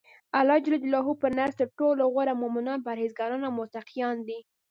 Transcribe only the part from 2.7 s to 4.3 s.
پرهیزګاران او متقیان